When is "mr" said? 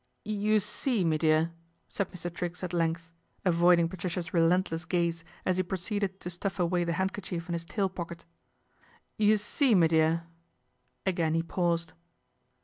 2.11-2.33